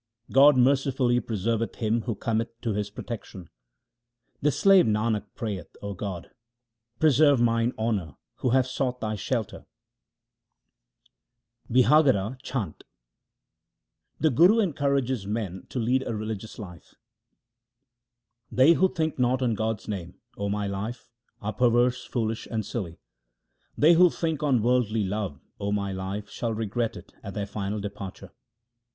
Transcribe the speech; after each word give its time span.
God 0.31 0.57
mercifully 0.57 1.19
preserveth 1.19 1.75
him 1.75 2.01
who 2.09 2.15
cometh 2.15 2.59
to 2.61 2.73
His 2.73 2.89
pro 2.89 3.03
tection. 3.03 3.49
The 4.41 4.49
slave 4.51 4.85
Nanak 4.87 5.27
prayeth, 5.35 5.77
O 5.83 5.93
God, 5.93 6.31
preserve 6.99 7.39
mine 7.39 7.71
honour 7.77 8.15
who 8.37 8.49
have 8.49 8.65
sought 8.65 8.99
Thy 8.99 9.13
shelter! 9.15 9.67
BlHAGRA 11.69 12.39
CHHANT 12.41 12.83
The 14.19 14.31
Guru 14.31 14.57
encourages 14.59 15.27
men 15.27 15.67
to 15.69 15.77
lead 15.77 16.01
a 16.07 16.15
religious 16.15 16.57
life:— 16.57 16.95
They 18.59 18.73
who 18.73 18.91
think 18.91 19.19
not 19.19 19.43
on 19.43 19.53
God's 19.53 19.87
name, 19.87 20.19
O 20.35 20.49
my 20.49 20.65
life, 20.65 21.09
are 21.43 21.53
per 21.53 21.69
verse, 21.69 22.05
foolish, 22.05 22.47
and 22.49 22.65
silly. 22.65 22.97
They 23.77 23.93
who 23.93 24.09
think 24.09 24.41
on 24.41 24.63
worldly 24.63 25.03
love, 25.03 25.39
O 25.59 25.71
my 25.71 25.91
life, 25.91 26.27
shall 26.27 26.55
regret 26.55 26.97
it 26.97 27.13
at 27.21 27.35
their 27.35 27.45
final 27.45 27.79
departure. 27.79 28.31